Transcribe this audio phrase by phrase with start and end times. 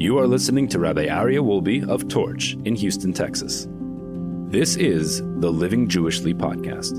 [0.00, 3.68] You are listening to Rabbi Aryeh Wolbe of Torch in Houston, Texas.
[4.48, 6.98] This is the Living Jewishly podcast.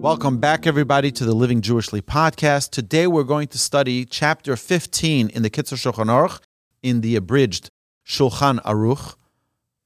[0.00, 2.70] Welcome back, everybody, to the Living Jewishly podcast.
[2.70, 6.38] Today we're going to study chapter 15 in the Kitzur Shulchan Aruch,
[6.84, 7.72] in the abridged
[8.06, 9.16] Shulchan Aruch.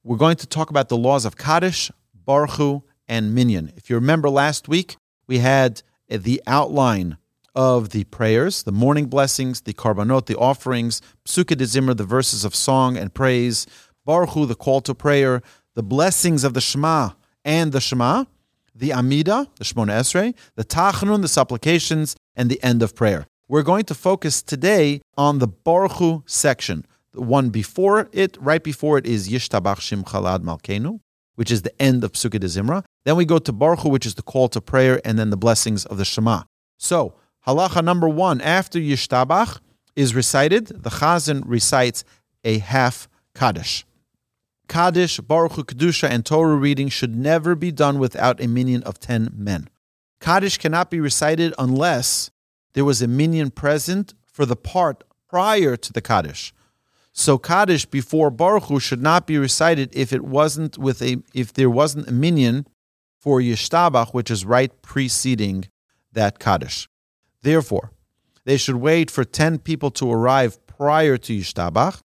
[0.03, 1.89] We're going to talk about the laws of Kaddish,
[2.23, 3.73] Borchu and Minyan.
[3.75, 4.95] If you remember last week,
[5.25, 7.17] we had the outline
[7.55, 12.43] of the prayers, the morning blessings, the karbanot, the offerings, Pesukei de Zimra, the verses
[12.43, 13.67] of song and praise,
[14.07, 15.41] Borchu, the call to prayer,
[15.75, 17.11] the blessings of the Shema
[17.45, 18.25] and the Shema,
[18.75, 23.27] the Amida, the Shemona Esrei, the Tachanun, the supplications, and the end of prayer.
[23.47, 26.85] We're going to focus today on the Borchu section.
[27.11, 30.99] The one before it, right before it, is Yishtabach Shimcha La'ad Malkeinu,
[31.35, 32.83] which is the end of Pesukei de Zimra.
[33.05, 35.85] Then we go to Borchu, which is the call to prayer, and then the blessings
[35.85, 36.43] of the Shema.
[36.77, 37.13] So,
[37.47, 39.59] halacha number one, after Yishtabach
[39.95, 42.03] is recited, the Chazan recites
[42.43, 43.85] a half Kaddish.
[44.67, 49.29] Kaddish, Borchu, Kedusha, and Torah reading should never be done without a minyan of 10
[49.35, 49.69] men.
[50.19, 52.31] Kaddish cannot be recited unless
[52.73, 56.53] there was a minyan present for the part prior to the Kaddish.
[57.11, 61.69] So Kaddish before Borchu should not be recited if it wasn't with a if there
[61.69, 62.65] wasn't a minyan
[63.19, 65.65] for Yishtabach, which is right preceding
[66.13, 66.87] that Kaddish.
[67.43, 67.91] Therefore,
[68.45, 72.01] they should wait for 10 people to arrive prior to Yishtabach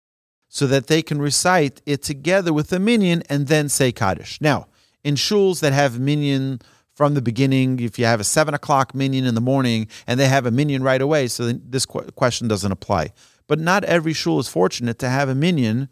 [0.50, 4.40] so that they can recite it together with the minyan and then say Kaddish.
[4.42, 4.68] Now,
[5.04, 6.60] in shuls that have minyan
[6.94, 10.28] from the beginning, if you have a 7 o'clock minyan in the morning and they
[10.28, 13.14] have a minyan right away, so this question doesn't apply.
[13.48, 15.90] But not every shul is fortunate to have a minyan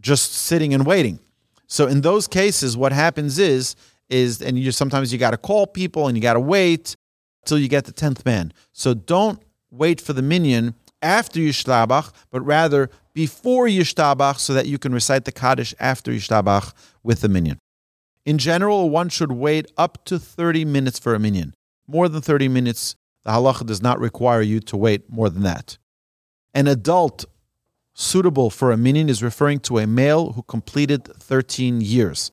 [0.00, 1.20] just sitting and waiting.
[1.66, 3.76] So in those cases, what happens is,
[4.08, 6.96] is and you sometimes you got to call people and you got to wait
[7.44, 8.52] till you get the tenth man.
[8.72, 14.78] So don't wait for the minyan after Yishtabach, but rather before Yishtabach so that you
[14.78, 17.58] can recite the Kaddish after Yishtabach with the minyan.
[18.26, 21.54] In general, one should wait up to 30 minutes for a minyan.
[21.86, 22.94] More than 30 minutes,
[23.24, 25.78] the halacha does not require you to wait more than that.
[26.54, 27.24] An adult
[27.94, 32.30] suitable for a minyan is referring to a male who completed 13 years.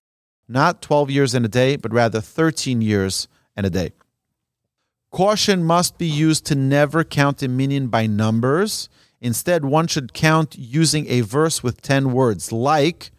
[0.47, 3.91] Not 12 years and a day, but rather 13 years and a day.
[5.17, 8.87] Caution must be used to never count a minyan by numbers.
[9.19, 13.09] Instead, one should count using a verse with 10 words, like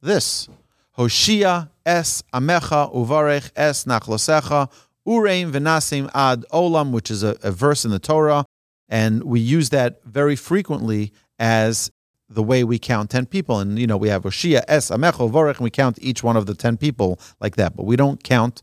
[0.00, 0.48] this
[0.96, 4.70] Hoshia es amecha uvarech es nachlosecha
[5.04, 8.44] ureim v'nasim ad olam, which is a, a verse in the Torah.
[8.88, 11.90] And we use that very frequently as
[12.28, 13.58] the way we count 10 people.
[13.58, 16.46] And, you know, we have Hoshia es amecha uvarech, and we count each one of
[16.46, 17.74] the 10 people like that.
[17.74, 18.62] But we don't count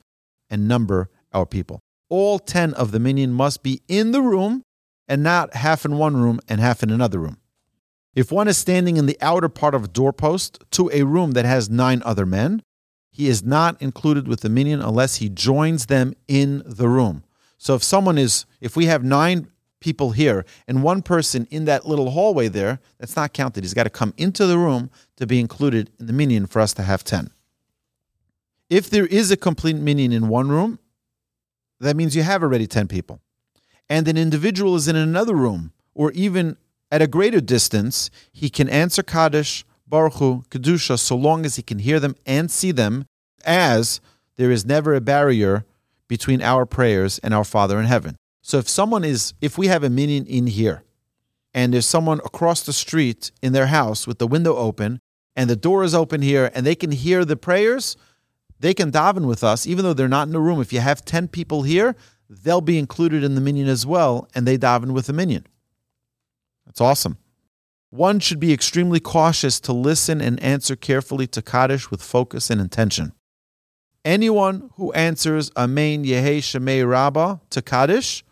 [0.50, 4.64] and number our people all 10 of the minyan must be in the room
[5.08, 7.38] and not half in one room and half in another room.
[8.14, 11.46] If one is standing in the outer part of a doorpost to a room that
[11.46, 12.62] has nine other men,
[13.12, 17.24] he is not included with the minyan unless he joins them in the room.
[17.58, 19.48] So if someone is, if we have nine
[19.80, 23.64] people here and one person in that little hallway there, that's not counted.
[23.64, 26.74] He's got to come into the room to be included in the minyan for us
[26.74, 27.32] to have 10.
[28.70, 30.80] If there is a complete minyan in one room,
[31.82, 33.20] that means you have already 10 people.
[33.90, 36.58] And an individual is in another room, or even
[36.92, 41.80] at a greater distance, he can answer Kaddish, Borchu, Kedusha, so long as he can
[41.80, 43.06] hear them and see them,
[43.44, 44.00] as
[44.38, 45.66] there is never a barrier
[46.08, 48.16] between our prayers and our Father in heaven.
[48.42, 50.84] So if someone is, if we have a minyan in here,
[51.54, 55.00] and there's someone across the street in their house with the window open,
[55.36, 57.98] and the door is open here, and they can hear the prayers,
[58.62, 60.62] they can daven with us, even though they're not in the room.
[60.62, 61.96] If you have 10 people here,
[62.30, 65.48] they'll be included in the minyan as well, and they daven with the minyan.
[66.66, 67.18] That's awesome.
[67.90, 72.62] One should be extremely cautious to listen and answer carefully to Kaddish with focus and
[72.62, 73.14] intention.
[74.06, 78.24] Anyone who answers Amen Yehe Shemei Rabbah to Kaddish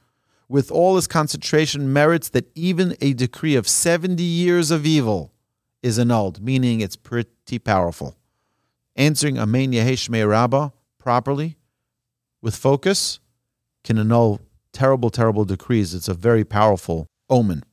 [0.47, 5.33] with all his concentration merits that even a decree of 70 years of evil
[5.81, 8.18] is annulled, meaning it's pretty powerful
[8.99, 10.69] answering Amen Yeheshmei Rabbah
[10.99, 11.57] properly
[12.41, 13.19] with focus
[13.83, 14.41] can annul
[14.73, 15.95] terrible, terrible decrees.
[15.95, 17.63] It's a very powerful omen.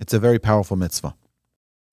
[0.00, 1.14] It's a very powerful mitzvah.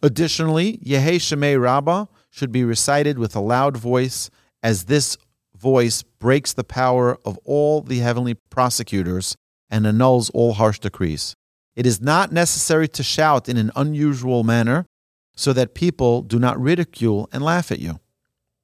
[0.02, 4.32] Additionally, Yehe Shemei Rabbah should be recited with a loud voice,
[4.64, 5.16] as this
[5.56, 9.36] voice breaks the power of all the heavenly prosecutors
[9.70, 11.36] and annuls all harsh decrees.
[11.76, 14.88] It is not necessary to shout in an unusual manner,
[15.36, 18.00] so that people do not ridicule and laugh at you.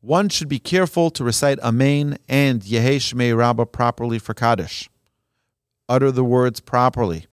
[0.02, 4.90] One should be careful to recite Amen and Yehe Shmei Rabbah properly for Kaddish.
[5.90, 7.26] Utter the words properly.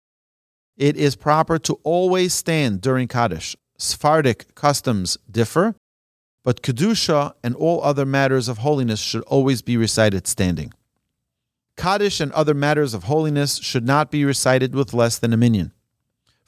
[0.76, 3.56] it is proper to always stand during Kaddish.
[3.78, 5.75] Sephardic customs differ,
[6.42, 10.72] but Kedusha and all other matters of holiness should always be recited standing.
[11.76, 15.72] Kaddish and other matters of holiness should not be recited with less than a minyan.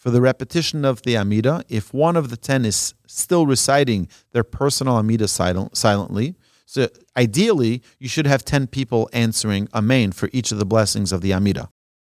[0.07, 4.45] For the repetition of the Amida, if one of the ten is still reciting their
[4.45, 6.87] personal Amida silent, silently, so
[7.17, 11.33] ideally you should have ten people answering Amen for each of the blessings of the
[11.33, 11.71] Amida.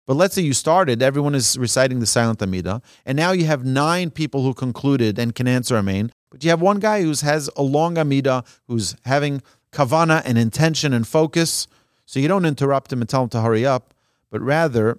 [0.07, 3.63] But let's say you started, everyone is reciting the silent Amida, and now you have
[3.63, 7.51] nine people who concluded and can answer Amen, but you have one guy who has
[7.57, 11.67] a long Amida, who's having kavana and intention and focus,
[12.07, 13.93] so you don't interrupt him and tell him to hurry up,
[14.31, 14.99] but rather,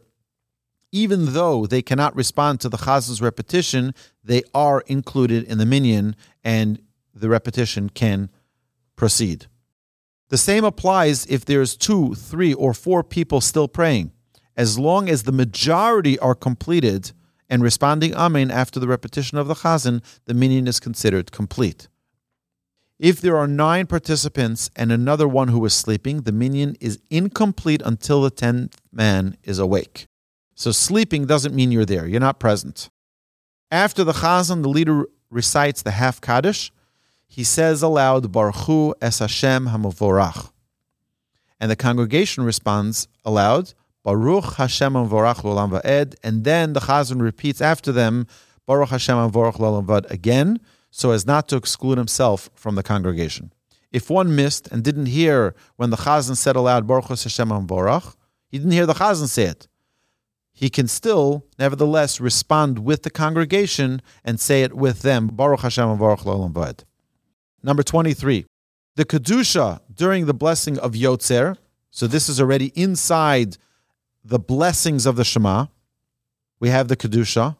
[0.93, 6.15] even though they cannot respond to the chazan's repetition, they are included in the minyan
[6.43, 6.79] and
[7.13, 8.29] the repetition can
[8.95, 9.47] proceed.
[10.29, 14.11] The same applies if there's two, three, or four people still praying.
[14.55, 17.11] As long as the majority are completed
[17.49, 21.87] and responding Amen after the repetition of the chazan, the minyan is considered complete.
[22.99, 27.81] If there are nine participants and another one who is sleeping, the minyan is incomplete
[27.83, 30.07] until the tenth man is awake.
[30.55, 32.89] So sleeping doesn't mean you're there, you're not present.
[33.71, 36.71] After the chazan, the leader recites the half kaddish.
[37.27, 40.51] He says aloud, Borchu es Hashem hamavorach.
[41.59, 43.73] And the congregation responds aloud,
[44.03, 46.15] Baruch Hashem hamavorach l'olam va'ed.
[46.23, 48.27] And then the chazan repeats after them,
[48.67, 50.59] Baruch Hashem hamavorach l'olam va'ed again
[50.95, 53.51] so as not to exclude himself from the congregation.
[53.91, 58.15] If one missed and didn't hear when the Chazan said aloud, Baruch Hashem Borach,
[58.47, 59.67] he didn't hear the Chazan say it.
[60.53, 65.89] He can still, nevertheless, respond with the congregation and say it with them, Baruch Hashem
[65.89, 66.79] and Baruch Lolam
[67.63, 68.45] Number 23,
[68.95, 71.57] the Kedusha during the blessing of Yotzer,
[71.89, 73.57] so this is already inside
[74.23, 75.67] the blessings of the Shema.
[76.59, 77.57] We have the Kedusha.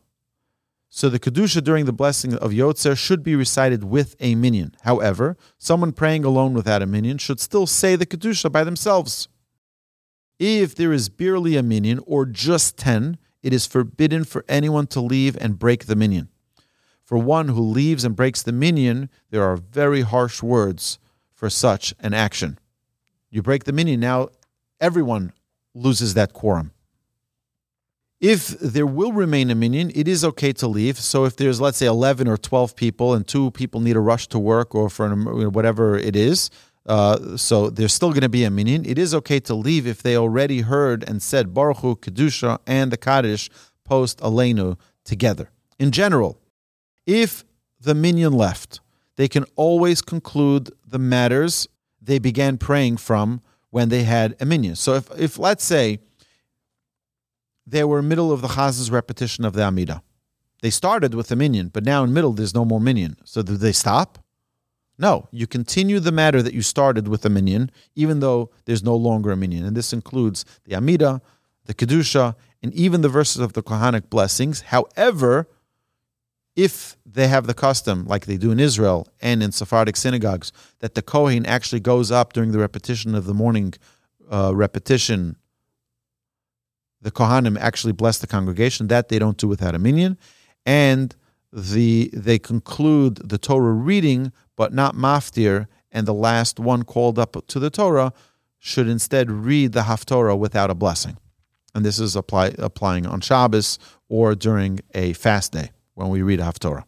[0.90, 4.76] So the Kedusha during the blessing of Yotzer should be recited with a minyan.
[4.82, 9.28] However, someone praying alone without a minyan should still say the Kedusha by themselves.
[10.46, 15.00] If there is barely a minyan or just 10, it is forbidden for anyone to
[15.00, 16.28] leave and break the minyan.
[17.02, 21.00] For one who leaves and breaks the minyan, there are very harsh words
[21.34, 22.60] for such an action.
[23.30, 24.32] You break the minyan, now
[24.82, 25.32] everyone
[25.74, 26.72] loses that quorum.
[28.20, 31.00] If there will remain a minyan, it is okay to leave.
[31.00, 34.28] So if there's, let's say, 11 or 12 people and two people need a rush
[34.28, 36.50] to work or for whatever it is,
[36.86, 38.86] uh, so there's still going to be a minyan.
[38.86, 42.98] It is okay to leave if they already heard and said Borchu, Kedusha, and the
[42.98, 43.50] Kaddish
[43.86, 45.50] post Aleinu together.
[45.80, 46.40] In general,
[47.06, 47.44] if
[47.80, 48.80] the minyan left,
[49.16, 51.68] they can always conclude the matters
[52.02, 54.76] they began praying from when they had a minyan.
[54.76, 56.00] So if, if let's say,
[57.66, 60.04] they were middle of the Chaz's repetition of the Amida.
[60.62, 63.18] They started with the minyan, but now in middle there's no more minyan.
[63.24, 64.23] So do they stop?
[64.98, 68.96] No, you continue the matter that you started with the minyan, even though there's no
[68.96, 69.66] longer a minyan.
[69.66, 71.22] And this includes the Amida,
[71.66, 74.62] the Kedusha, and even the verses of the Kohanic blessings.
[74.62, 75.50] However,
[76.56, 80.94] if they have the custom, like they do in Israel and in Sephardic synagogues, that
[80.94, 83.74] the Kohen actually goes up during the repetition of the morning
[84.32, 85.36] uh, repetition
[87.04, 88.88] the Kohanim actually bless the congregation.
[88.88, 90.18] That they don't do without a minyan.
[90.66, 91.16] And
[91.52, 97.46] the they conclude the Torah reading, but not maftir, and the last one called up
[97.48, 98.14] to the Torah
[98.60, 101.18] should instead read the Haftorah without a blessing.
[101.76, 106.40] And this is apply, applying on Shabbos or during a fast day when we read
[106.40, 106.86] a Haftorah.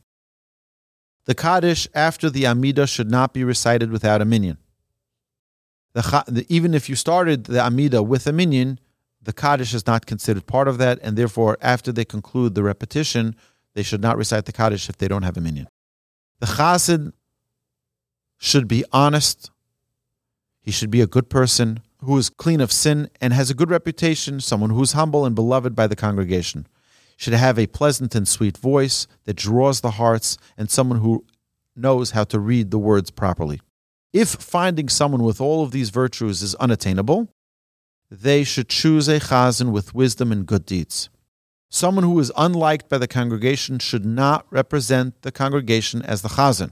[1.25, 4.57] The Kaddish after the Amida should not be recited without a minyan.
[5.93, 8.79] The, even if you started the Amida with a minyan,
[9.21, 13.35] the Kaddish is not considered part of that, and therefore, after they conclude the repetition,
[13.73, 15.67] they should not recite the Kaddish if they don't have a minyan.
[16.39, 17.11] The Chassid
[18.37, 19.51] should be honest.
[20.61, 23.69] He should be a good person who is clean of sin and has a good
[23.69, 26.67] reputation, someone who is humble and beloved by the congregation.
[27.17, 31.25] Should have a pleasant and sweet voice that draws the hearts and someone who
[31.75, 33.61] knows how to read the words properly.
[34.11, 37.29] If finding someone with all of these virtues is unattainable,
[38.09, 41.09] they should choose a chazan with wisdom and good deeds.
[41.69, 46.71] Someone who is unliked by the congregation should not represent the congregation as the chazan.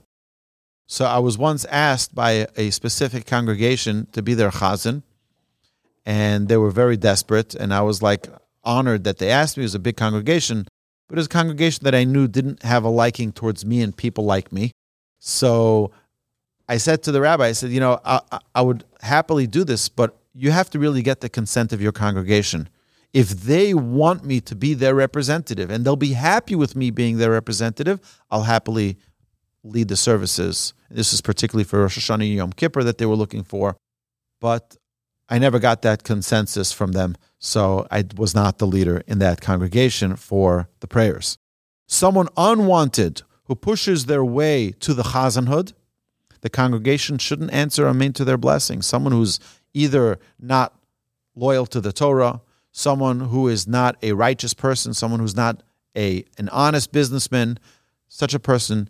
[0.87, 5.03] So I was once asked by a specific congregation to be their chazan,
[6.05, 8.27] and they were very desperate, and I was like
[8.63, 9.63] honored that they asked me.
[9.63, 10.67] It was a big congregation,
[11.07, 13.95] but it was a congregation that I knew didn't have a liking towards me and
[13.95, 14.71] people like me.
[15.19, 15.91] So
[16.67, 18.19] I said to the rabbi, I said, you know, I,
[18.55, 21.91] I would happily do this, but you have to really get the consent of your
[21.91, 22.69] congregation.
[23.13, 27.17] If they want me to be their representative and they'll be happy with me being
[27.17, 27.99] their representative,
[28.31, 28.97] I'll happily
[29.63, 30.73] lead the services.
[30.89, 33.77] This is particularly for Rosh Hashanah and Yom Kippur that they were looking for.
[34.41, 34.77] But
[35.29, 39.41] I never got that consensus from them, so I was not the leader in that
[39.41, 41.37] congregation for the prayers.
[41.87, 45.73] Someone unwanted who pushes their way to the chazanhood,
[46.41, 48.81] the congregation shouldn't answer amen to their blessing.
[48.81, 49.39] Someone who's
[49.73, 50.77] either not
[51.35, 52.41] loyal to the Torah,
[52.71, 55.63] someone who is not a righteous person, someone who's not
[55.95, 57.59] a an honest businessman,
[58.09, 58.89] such a person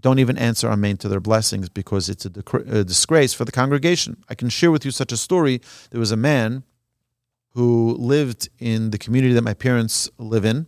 [0.00, 4.22] don't even answer amen to their blessings because it's a, a, disgrace for the congregation.
[4.28, 5.60] I can share with you such a story.
[5.90, 6.64] There was a man
[7.54, 10.66] who lived in the community that my parents live in,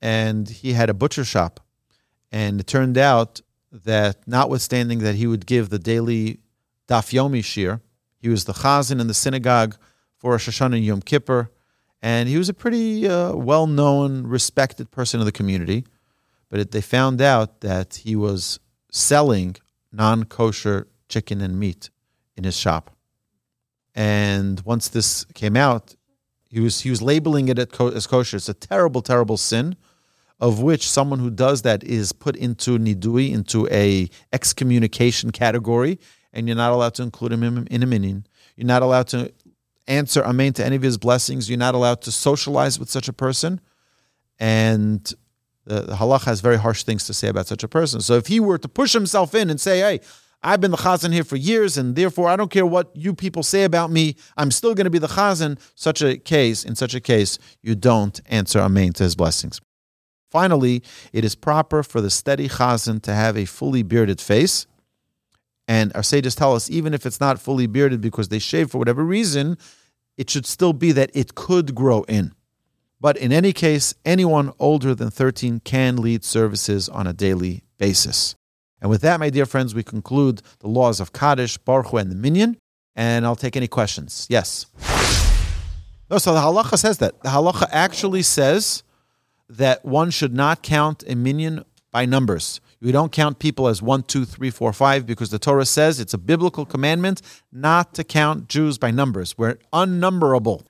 [0.00, 1.60] and he had a butcher shop.
[2.32, 6.40] And it turned out that, notwithstanding that he would give the daily
[6.88, 7.80] daf yomi shiur,
[8.18, 9.76] he was the chazan in the synagogue
[10.16, 11.50] for Rosh Hashanah and Yom Kippur,
[12.00, 15.84] and he was a pretty uh, well-known, respected person in the community
[16.52, 19.56] but it, they found out that he was selling
[19.90, 21.88] non kosher chicken and meat
[22.36, 22.94] in his shop.
[23.94, 25.96] And once this came out,
[26.50, 28.36] he was he was labeling it as kosher.
[28.36, 29.76] It's a terrible, terrible sin,
[30.40, 35.98] of which someone who does that is put into nidui, into a excommunication category,
[36.34, 38.26] and you're not allowed to include him in, in a minyan.
[38.56, 39.32] You're not allowed to
[39.88, 41.48] answer amen to any of his blessings.
[41.48, 43.58] You're not allowed to socialize with such a person,
[44.38, 45.14] and
[45.64, 48.00] the, the halach has very harsh things to say about such a person.
[48.00, 50.00] So if he were to push himself in and say, hey,
[50.42, 53.44] I've been the chazan here for years, and therefore I don't care what you people
[53.44, 54.16] say about me.
[54.36, 55.60] I'm still going to be the chazan.
[55.76, 59.60] Such a case, in such a case, you don't answer amen to his blessings.
[60.32, 64.66] Finally, it is proper for the steady chazan to have a fully bearded face.
[65.68, 68.78] And our sages tell us, even if it's not fully bearded because they shave for
[68.78, 69.56] whatever reason,
[70.16, 72.34] it should still be that it could grow in.
[73.02, 78.36] But in any case, anyone older than 13 can lead services on a daily basis.
[78.80, 82.14] And with that, my dear friends, we conclude the laws of Kaddish, Borchu, and the
[82.14, 82.58] Minyan.
[82.94, 84.28] And I'll take any questions.
[84.30, 84.66] Yes.
[86.08, 87.20] No, so the halacha says that.
[87.24, 88.84] The halacha actually says
[89.48, 92.60] that one should not count a minyan by numbers.
[92.80, 96.14] We don't count people as one, two, three, four, five, because the Torah says it's
[96.14, 99.36] a biblical commandment not to count Jews by numbers.
[99.36, 100.66] We're unnumberable.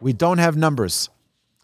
[0.00, 1.10] We don't have numbers.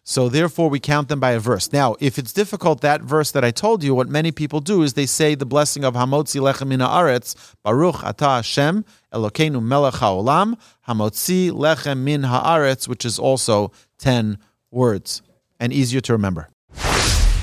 [0.08, 1.72] So therefore, we count them by a verse.
[1.72, 4.92] Now, if it's difficult, that verse that I told you, what many people do is
[4.92, 7.34] they say the blessing of Hamotzi Lechem Min Haaretz,
[7.64, 14.38] Baruch Ata Hashem Elokeinu Melech Haolam, Hamotzi Lechem Min Haaretz, which is also ten
[14.70, 15.22] words
[15.58, 16.50] and easier to remember.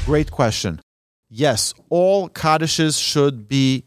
[0.05, 0.79] Great question.
[1.29, 3.84] Yes, all Kaddishes should be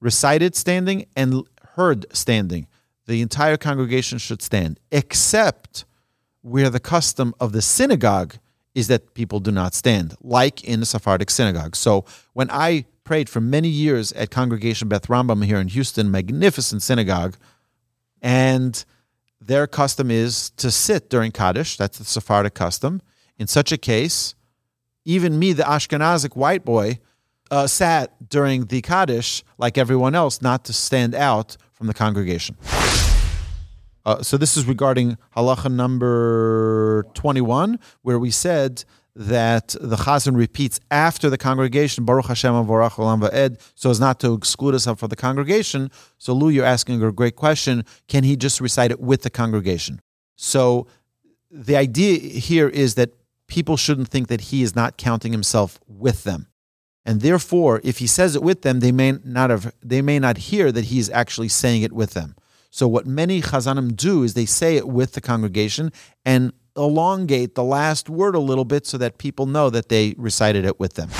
[0.00, 1.44] recited standing and
[1.76, 2.66] heard standing.
[3.06, 5.84] The entire congregation should stand, except
[6.48, 8.36] where the custom of the synagogue
[8.74, 11.74] is that people do not stand, like in the Sephardic synagogue.
[11.74, 16.82] So when I prayed for many years at Congregation Beth Rambam here in Houston, magnificent
[16.82, 17.36] synagogue,
[18.20, 18.84] and
[19.40, 21.76] their custom is to sit during Kaddish.
[21.76, 23.00] That's the Sephardic custom.
[23.38, 24.34] In such a case,
[25.04, 26.98] even me, the Ashkenazic white boy,
[27.50, 32.56] uh, sat during the Kaddish like everyone else, not to stand out from the congregation.
[34.08, 38.82] Uh, so this is regarding halacha number 21, where we said
[39.14, 44.18] that the chazan repeats after the congregation, Baruch Hashem Avorach Olam Va'ed, so as not
[44.20, 45.90] to exclude himself from the congregation.
[46.16, 47.84] So Lou, you're asking a great question.
[48.06, 50.00] Can he just recite it with the congregation?
[50.36, 50.86] So
[51.50, 53.12] the idea here is that
[53.46, 56.46] people shouldn't think that he is not counting himself with them.
[57.04, 60.38] And therefore, if he says it with them, they may not have they may not
[60.38, 62.36] hear that he's actually saying it with them.
[62.70, 65.92] So what many chazanim do is they say it with the congregation
[66.24, 70.64] and elongate the last word a little bit so that people know that they recited
[70.64, 71.10] it with them.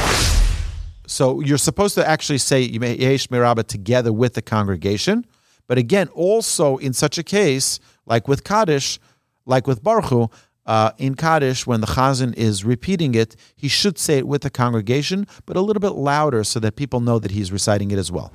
[1.06, 5.26] So you're supposed to actually say Yehe Shmei Rabbah together with the congregation.
[5.66, 8.98] But again, also in such a case, like with Kaddish,
[9.46, 10.30] like with Baruch
[10.66, 14.50] uh, in Kaddish, when the Chazan is repeating it, he should say it with the
[14.50, 18.12] congregation, but a little bit louder so that people know that he's reciting it as
[18.12, 18.32] well.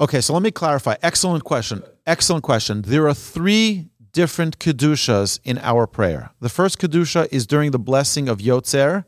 [0.00, 0.94] Okay, so let me clarify.
[1.02, 1.82] Excellent question.
[2.06, 2.82] Excellent question.
[2.82, 6.30] There are three different kedushas in our prayer.
[6.40, 9.04] The first kedusha is during the blessing of Yotzer,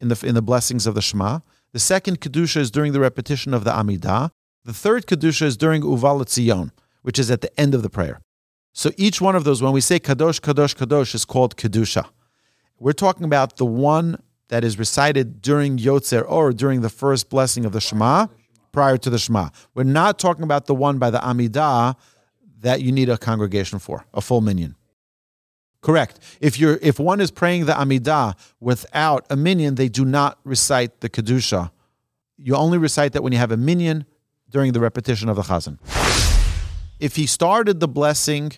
[0.00, 1.40] in the in the blessings of the Shema.
[1.72, 4.30] The second kedusha is during the repetition of the Amidah.
[4.64, 6.70] The third kedusha is during Uva L'Tzion,
[7.02, 8.20] which is at the end of the prayer.
[8.72, 12.08] So each one of those, when we say kadosh, kadosh, kadosh, is called kedusha.
[12.78, 17.64] We're talking about the one that is recited during Yotzer or during the first blessing
[17.64, 18.28] of the Shema
[18.78, 19.48] prior to the Shema.
[19.74, 21.96] We're not talking about the one by the Amidah
[22.60, 24.76] that you need a congregation for, a full minyan.
[25.80, 26.20] Correct.
[26.40, 31.00] If you're if one is praying the Amidah without a minyan, they do not recite
[31.00, 31.72] the Kedusha.
[32.36, 34.04] You only recite that when you have a minyan
[34.48, 35.80] during the repetition of the Chazan.
[37.00, 38.52] If he started the blessing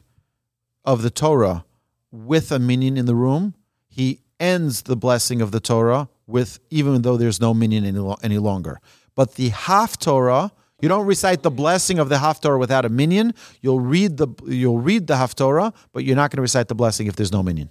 [0.84, 1.64] of the Torah
[2.12, 3.54] with a minion in the room,
[3.88, 8.36] he ends the blessing of the Torah with even though there's no minyan any, any
[8.36, 8.82] longer.
[9.14, 10.50] But the Haftorah,
[10.80, 13.34] you don't recite the blessing of the Haftorah without a minyan.
[13.60, 17.06] You'll read the you'll read the Haftorah, but you're not going to recite the blessing
[17.06, 17.70] if there's no minyan.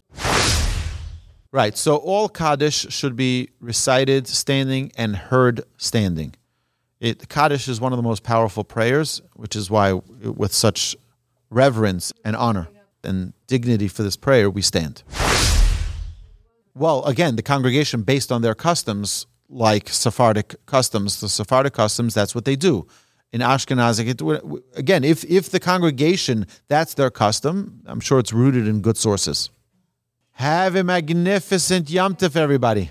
[1.52, 1.76] Right.
[1.76, 6.36] So all Kaddish should be recited standing and heard standing.
[7.00, 10.96] It, Kaddish is one of the most powerful prayers, which is why, with such
[11.50, 12.68] reverence and honor
[13.04, 15.02] and dignity for this prayer, we stand.
[16.76, 22.34] Well, again, the congregation, based on their customs, like Sephardic customs, the Sephardic customs, that's
[22.36, 22.88] what they do.
[23.32, 24.08] In Ashkenazic,
[24.76, 29.50] again, if, if the congregation, that's their custom, I'm sure it's rooted in good sources.
[30.32, 32.86] Have a magnificent Yom Tov, everybody.